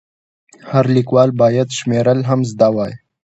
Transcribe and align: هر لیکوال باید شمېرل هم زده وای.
هر 0.71 0.85
لیکوال 0.95 1.29
باید 1.41 1.67
شمېرل 1.77 2.19
هم 2.29 2.39
زده 2.51 2.69
وای. 2.75 2.93